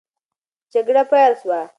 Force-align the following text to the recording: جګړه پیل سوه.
جګړه 0.73 1.03
پیل 1.11 1.33
سوه. 1.41 1.61